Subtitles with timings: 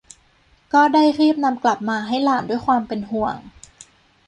[0.73, 3.35] ก็ได้รีบนำกลับมาให้หลานด้วยความเป็นห่วง